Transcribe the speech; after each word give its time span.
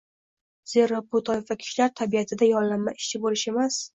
Zero 0.71 1.01
bu 1.15 1.21
toifa 1.27 1.57
kishilar– 1.63 1.93
tabiatida 2.01 2.49
yollanma 2.53 2.97
ishchi 3.01 3.23
bo‘lish 3.27 3.47
emas 3.55 3.81